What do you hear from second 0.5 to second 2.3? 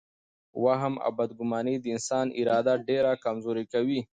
وهم او بدګماني د انسان